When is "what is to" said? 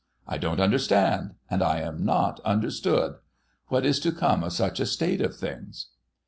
3.67-4.11